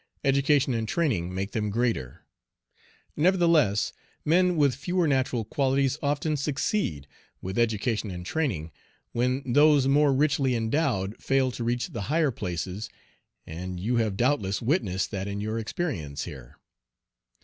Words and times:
Education 0.23 0.73
and 0.73 0.87
training 0.87 1.31
make 1.31 1.51
them 1.51 1.69
greater; 1.69 2.25
nevertheless, 3.15 3.93
men 4.25 4.57
with 4.57 4.73
fewer 4.73 5.07
natural 5.07 5.45
qualities 5.45 5.95
often 6.01 6.35
succeed, 6.37 7.05
with 7.39 7.59
education 7.59 8.09
and 8.09 8.25
training, 8.25 8.71
when 9.11 9.43
those 9.53 9.87
more 9.87 10.11
richly 10.11 10.55
endowed 10.55 11.21
fail 11.21 11.51
to 11.51 11.63
reach 11.63 11.89
the 11.89 12.01
higher 12.09 12.31
places, 12.31 12.89
and 13.45 13.79
you 13.79 13.97
have 13.97 14.17
doubtless 14.17 14.59
witnessed 14.59 15.11
that 15.11 15.27
in 15.27 15.39
your 15.39 15.59
experience 15.59 16.23
here. 16.23 16.57